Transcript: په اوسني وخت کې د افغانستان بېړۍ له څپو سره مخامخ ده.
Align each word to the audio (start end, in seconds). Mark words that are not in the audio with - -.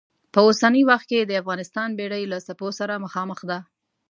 په 0.33 0.39
اوسني 0.47 0.81
وخت 0.89 1.05
کې 1.11 1.19
د 1.21 1.31
افغانستان 1.41 1.89
بېړۍ 1.97 2.23
له 2.31 2.37
څپو 2.45 2.67
سره 2.79 3.01
مخامخ 3.05 3.39
ده. 3.49 3.59